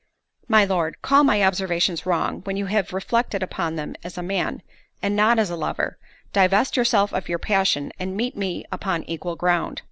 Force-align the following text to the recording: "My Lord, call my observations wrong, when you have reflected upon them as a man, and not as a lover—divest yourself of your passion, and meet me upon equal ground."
"My 0.47 0.65
Lord, 0.65 0.99
call 1.03 1.23
my 1.23 1.43
observations 1.43 2.07
wrong, 2.07 2.41
when 2.41 2.57
you 2.57 2.65
have 2.65 2.91
reflected 2.91 3.43
upon 3.43 3.75
them 3.75 3.95
as 4.03 4.17
a 4.17 4.23
man, 4.23 4.63
and 4.99 5.15
not 5.15 5.37
as 5.37 5.51
a 5.51 5.55
lover—divest 5.55 6.75
yourself 6.75 7.13
of 7.13 7.29
your 7.29 7.37
passion, 7.37 7.91
and 7.99 8.17
meet 8.17 8.35
me 8.35 8.65
upon 8.71 9.03
equal 9.03 9.35
ground." 9.35 9.79